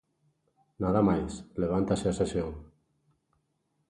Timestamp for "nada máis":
0.83-1.33